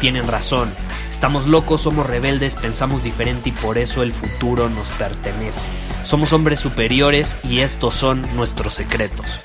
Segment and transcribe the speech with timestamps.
[0.00, 0.72] tienen razón.
[1.10, 5.66] Estamos locos, somos rebeldes, pensamos diferente y por eso el futuro nos pertenece.
[6.04, 9.42] Somos hombres superiores y estos son nuestros secretos.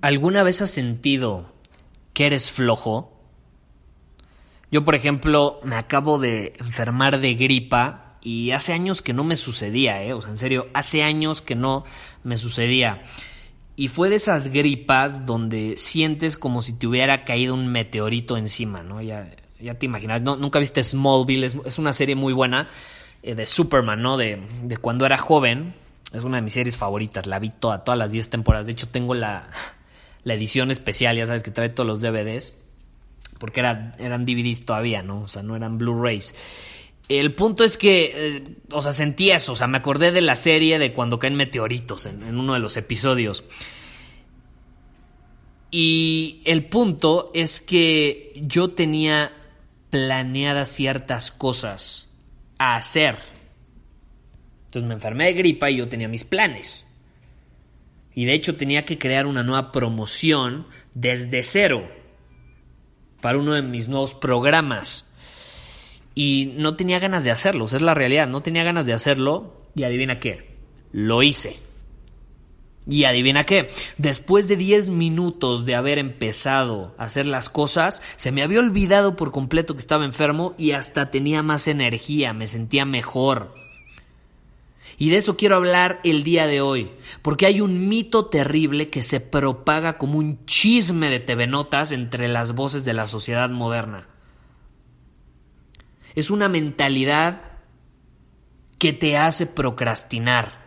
[0.00, 1.52] ¿Alguna vez has sentido
[2.12, 3.12] que eres flojo?
[4.70, 9.36] Yo, por ejemplo, me acabo de enfermar de gripa y hace años que no me
[9.36, 10.12] sucedía, ¿eh?
[10.12, 11.84] O sea, en serio, hace años que no
[12.22, 13.02] me sucedía.
[13.74, 18.82] Y fue de esas gripas donde sientes como si te hubiera caído un meteorito encima,
[18.82, 19.00] ¿no?
[19.00, 20.20] Ya, ya te imaginas.
[20.20, 22.68] No, nunca viste Smallville, es, una serie muy buena
[23.22, 24.16] eh, de Superman, ¿no?
[24.16, 25.74] De, de, cuando era joven.
[26.12, 28.66] Es una de mis series favoritas, la vi toda, todas las 10 temporadas.
[28.66, 29.48] De hecho, tengo la,
[30.24, 32.54] la edición especial, ya sabes que trae todos los DVDs,
[33.38, 35.22] porque era, eran DVDs todavía, ¿no?
[35.22, 36.34] O sea, no eran Blu-rays.
[37.18, 40.36] El punto es que, eh, o sea, sentí eso, o sea, me acordé de la
[40.36, 43.44] serie de cuando caen meteoritos en, en uno de los episodios.
[45.70, 49.32] Y el punto es que yo tenía
[49.90, 52.08] planeadas ciertas cosas
[52.58, 53.16] a hacer.
[54.66, 56.86] Entonces me enfermé de gripa y yo tenía mis planes.
[58.14, 61.88] Y de hecho tenía que crear una nueva promoción desde cero
[63.20, 65.11] para uno de mis nuevos programas.
[66.14, 69.84] Y no tenía ganas de hacerlo, es la realidad, no tenía ganas de hacerlo y
[69.84, 70.56] adivina qué,
[70.92, 71.58] lo hice.
[72.86, 78.32] Y adivina qué, después de 10 minutos de haber empezado a hacer las cosas, se
[78.32, 82.84] me había olvidado por completo que estaba enfermo y hasta tenía más energía, me sentía
[82.84, 83.54] mejor.
[84.98, 86.90] Y de eso quiero hablar el día de hoy,
[87.22, 92.28] porque hay un mito terrible que se propaga como un chisme de TV Notas entre
[92.28, 94.08] las voces de la sociedad moderna.
[96.14, 97.40] Es una mentalidad
[98.78, 100.60] que te hace procrastinar,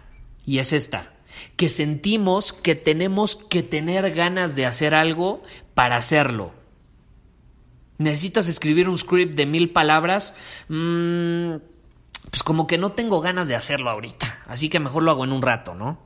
[0.45, 1.13] y es esta,
[1.55, 6.53] que sentimos que tenemos que tener ganas de hacer algo para hacerlo.
[7.97, 10.33] ¿Necesitas escribir un script de mil palabras?
[10.69, 11.55] Mmm
[12.29, 15.31] pues como que no tengo ganas de hacerlo ahorita, así que mejor lo hago en
[15.31, 15.99] un rato, ¿no?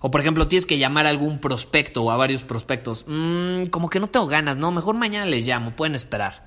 [0.00, 3.04] O por ejemplo, tienes que llamar a algún prospecto o a varios prospectos.
[3.06, 6.46] Mmm, como que no tengo ganas, no, mejor mañana les llamo, pueden esperar.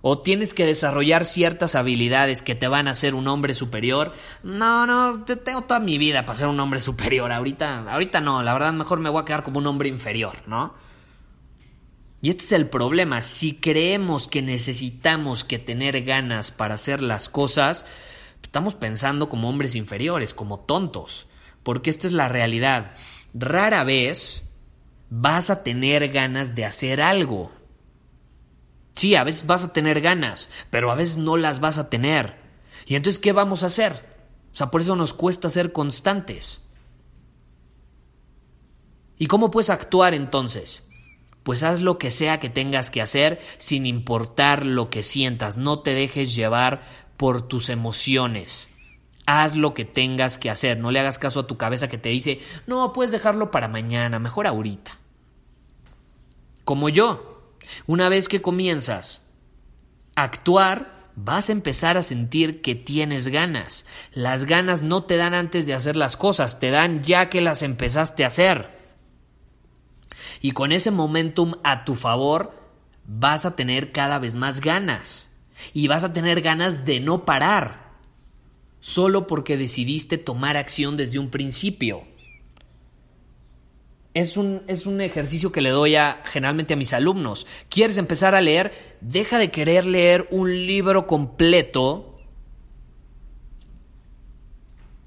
[0.00, 4.12] O tienes que desarrollar ciertas habilidades que te van a hacer un hombre superior.
[4.42, 7.32] No, no, tengo toda mi vida para ser un hombre superior.
[7.32, 10.74] Ahorita, ahorita no, la verdad mejor me voy a quedar como un hombre inferior, ¿no?
[12.20, 13.22] Y este es el problema.
[13.22, 17.84] Si creemos que necesitamos que tener ganas para hacer las cosas,
[18.48, 21.26] Estamos pensando como hombres inferiores, como tontos,
[21.62, 22.94] porque esta es la realidad.
[23.34, 24.42] Rara vez
[25.10, 27.52] vas a tener ganas de hacer algo.
[28.98, 32.34] Sí, a veces vas a tener ganas, pero a veces no las vas a tener.
[32.84, 34.04] ¿Y entonces qué vamos a hacer?
[34.52, 36.66] O sea, por eso nos cuesta ser constantes.
[39.16, 40.84] ¿Y cómo puedes actuar entonces?
[41.44, 45.56] Pues haz lo que sea que tengas que hacer sin importar lo que sientas.
[45.56, 46.82] No te dejes llevar
[47.16, 48.68] por tus emociones.
[49.26, 52.08] Haz lo que tengas que hacer, no le hagas caso a tu cabeza que te
[52.08, 54.98] dice, no, puedes dejarlo para mañana, mejor ahorita.
[56.64, 57.37] Como yo,
[57.86, 59.26] una vez que comienzas
[60.14, 63.84] a actuar, vas a empezar a sentir que tienes ganas.
[64.12, 67.62] Las ganas no te dan antes de hacer las cosas, te dan ya que las
[67.62, 68.78] empezaste a hacer.
[70.40, 72.54] Y con ese momentum a tu favor,
[73.04, 75.28] vas a tener cada vez más ganas
[75.72, 77.94] y vas a tener ganas de no parar,
[78.80, 82.02] solo porque decidiste tomar acción desde un principio.
[84.18, 87.46] Es un, es un ejercicio que le doy a, generalmente a mis alumnos.
[87.68, 88.72] ¿Quieres empezar a leer?
[89.00, 92.18] Deja de querer leer un libro completo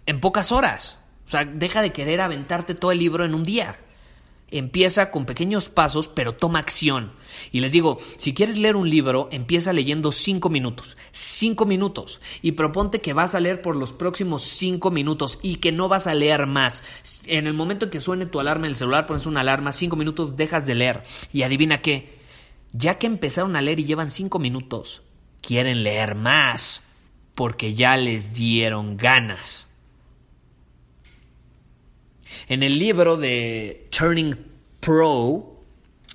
[0.05, 0.97] en pocas horas.
[1.27, 3.81] O sea, deja de querer aventarte todo el libro en un día.
[4.51, 7.13] Empieza con pequeños pasos, pero toma acción.
[7.53, 10.98] Y les digo, si quieres leer un libro, empieza leyendo cinco minutos.
[11.13, 12.19] Cinco minutos.
[12.42, 16.06] Y proponte que vas a leer por los próximos cinco minutos y que no vas
[16.06, 16.83] a leer más.
[17.25, 19.95] En el momento en que suene tu alarma en el celular, pones una alarma, cinco
[19.95, 21.04] minutos, dejas de leer.
[21.31, 22.19] Y adivina qué.
[22.74, 25.01] Ya que empezaron a leer y llevan cinco minutos,
[25.42, 26.83] quieren leer más.
[27.36, 29.70] Porque ya les dieron ganas.
[32.47, 34.35] En el libro de Turning
[34.79, 35.63] Pro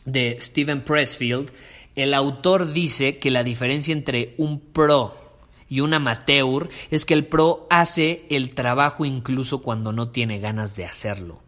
[0.04, 1.50] de Steven Pressfield,
[1.94, 5.26] el autor dice que la diferencia entre un pro
[5.68, 10.76] y un amateur es que el pro hace el trabajo incluso cuando no tiene ganas
[10.76, 11.42] de hacerlo.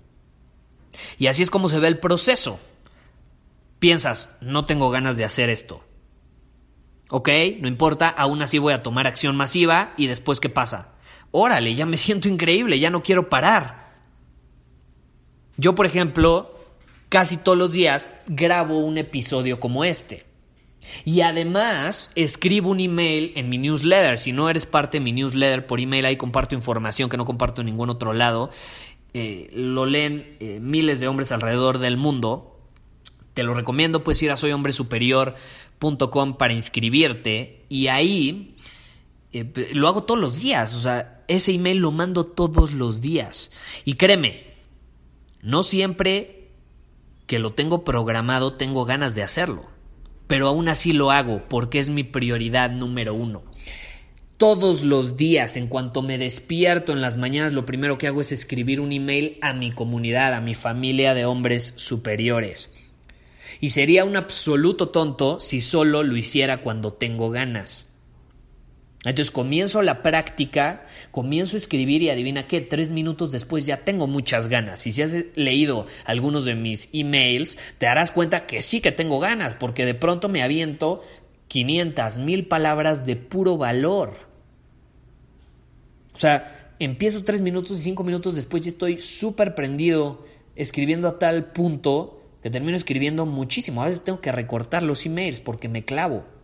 [1.19, 2.59] Y así es como se ve el proceso.
[3.79, 5.85] Piensas, no tengo ganas de hacer esto.
[7.11, 7.29] Ok,
[7.61, 10.89] no importa, aún así voy a tomar acción masiva y después ¿qué pasa?
[11.31, 13.88] Órale, ya me siento increíble, ya no quiero parar.
[15.59, 16.55] Yo, por ejemplo,
[17.09, 20.25] casi todos los días grabo un episodio como este.
[21.05, 24.17] Y además escribo un email en mi newsletter.
[24.19, 27.61] Si no eres parte de mi newsletter por email, ahí comparto información que no comparto
[27.61, 28.51] en ningún otro lado.
[29.15, 32.61] Eh, lo leen eh, miles de hombres alrededor del mundo.
[33.35, 37.65] Te lo recomiendo, puedes ir a soyhombresuperior.com para inscribirte.
[37.69, 38.55] Y ahí
[39.33, 40.77] eh, lo hago todos los días.
[40.77, 43.51] O sea, ese email lo mando todos los días.
[43.85, 44.48] Y créeme,
[45.43, 46.49] no siempre
[47.27, 49.65] que lo tengo programado tengo ganas de hacerlo,
[50.27, 53.43] pero aún así lo hago porque es mi prioridad número uno.
[54.39, 58.31] Todos los días, en cuanto me despierto en las mañanas, lo primero que hago es
[58.31, 62.71] escribir un email a mi comunidad, a mi familia de hombres superiores.
[63.61, 67.88] Y sería un absoluto tonto si solo lo hiciera cuando tengo ganas.
[69.09, 74.07] Entonces comienzo la práctica, comienzo a escribir y adivina qué, tres minutos después ya tengo
[74.07, 74.87] muchas ganas.
[74.87, 79.19] Y si has leído algunos de mis emails, te darás cuenta que sí que tengo
[79.19, 81.03] ganas, porque de pronto me aviento
[81.49, 84.29] 500, mil palabras de puro valor.
[86.13, 90.25] O sea, empiezo tres minutos y cinco minutos después ya estoy súper prendido
[90.55, 93.83] escribiendo a tal punto que termino escribiendo muchísimo.
[93.83, 96.38] A veces tengo que recortar los emails porque me clavo.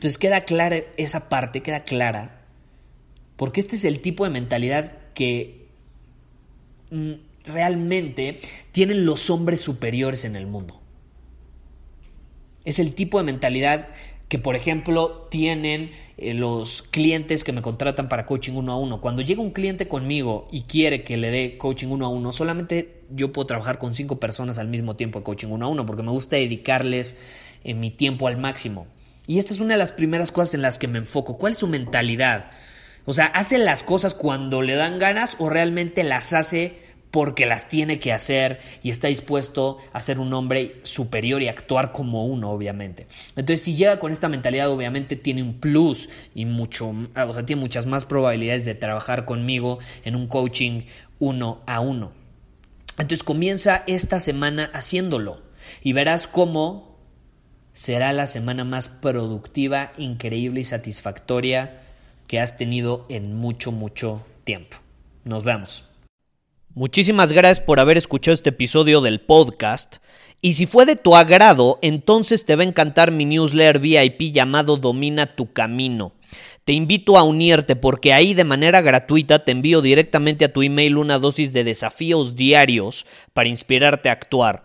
[0.00, 2.40] Entonces queda clara esa parte, queda clara,
[3.36, 5.66] porque este es el tipo de mentalidad que
[6.90, 7.12] mm,
[7.44, 8.40] realmente
[8.72, 10.80] tienen los hombres superiores en el mundo.
[12.64, 13.88] Es el tipo de mentalidad
[14.28, 19.02] que, por ejemplo, tienen eh, los clientes que me contratan para coaching uno a uno.
[19.02, 23.02] Cuando llega un cliente conmigo y quiere que le dé coaching uno a uno, solamente
[23.10, 26.02] yo puedo trabajar con cinco personas al mismo tiempo de coaching uno a uno, porque
[26.02, 27.18] me gusta dedicarles
[27.64, 28.86] eh, mi tiempo al máximo.
[29.30, 31.38] Y esta es una de las primeras cosas en las que me enfoco.
[31.38, 32.50] ¿Cuál es su mentalidad?
[33.04, 36.80] O sea, ¿hace las cosas cuando le dan ganas o realmente las hace
[37.12, 41.92] porque las tiene que hacer y está dispuesto a ser un hombre superior y actuar
[41.92, 43.06] como uno, obviamente.
[43.36, 47.60] Entonces, si llega con esta mentalidad, obviamente tiene un plus y mucho, o sea, tiene
[47.60, 50.82] muchas más probabilidades de trabajar conmigo en un coaching
[51.20, 52.10] uno a uno.
[52.98, 55.40] Entonces, comienza esta semana haciéndolo
[55.84, 56.89] y verás cómo
[57.72, 61.80] será la semana más productiva, increíble y satisfactoria
[62.26, 64.76] que has tenido en mucho, mucho tiempo.
[65.24, 65.84] Nos vemos.
[66.74, 69.96] Muchísimas gracias por haber escuchado este episodio del podcast.
[70.40, 74.76] Y si fue de tu agrado, entonces te va a encantar mi newsletter VIP llamado
[74.76, 76.12] Domina tu Camino.
[76.64, 80.96] Te invito a unirte porque ahí de manera gratuita te envío directamente a tu email
[80.96, 84.64] una dosis de desafíos diarios para inspirarte a actuar.